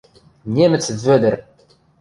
Немӹц 0.53 0.85
Вӧдӹр! 1.03 1.35